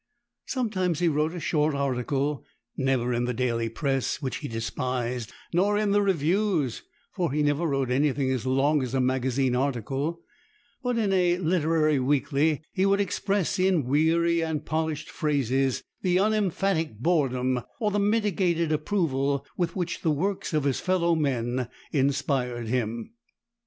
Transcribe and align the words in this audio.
Sometimes 0.47 0.97
he 0.97 1.07
wrote 1.07 1.35
a 1.35 1.39
short 1.39 1.75
article; 1.75 2.43
never 2.75 3.13
in 3.13 3.25
the 3.25 3.35
daily 3.35 3.69
Press, 3.69 4.19
which 4.19 4.37
he 4.37 4.47
despised, 4.47 5.31
nor 5.53 5.77
in 5.77 5.91
the 5.91 6.01
reviews 6.01 6.81
(for 7.13 7.31
he 7.31 7.43
never 7.43 7.67
wrote 7.67 7.91
anything 7.91 8.31
as 8.31 8.43
long 8.43 8.81
as 8.81 8.95
a 8.95 8.99
magazine 8.99 9.55
article), 9.55 10.21
but 10.81 10.97
in 10.97 11.13
a 11.13 11.37
literary 11.37 11.99
weekly 11.99 12.63
he 12.73 12.83
would 12.83 12.99
express 12.99 13.59
in 13.59 13.85
weary 13.85 14.41
and 14.41 14.65
polished 14.65 15.07
phrases 15.07 15.83
the 16.01 16.17
unemphatic 16.17 16.97
boredom 16.97 17.61
or 17.79 17.91
the 17.91 17.99
mitigated 17.99 18.71
approval 18.71 19.45
with 19.55 19.75
which 19.75 20.01
the 20.01 20.09
works 20.09 20.51
of 20.51 20.63
his 20.63 20.79
fellow 20.79 21.13
men 21.13 21.69
inspired 21.93 22.67
him. 22.67 23.13